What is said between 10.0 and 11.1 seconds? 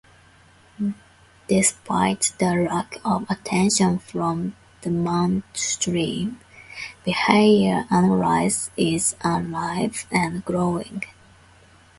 and growing.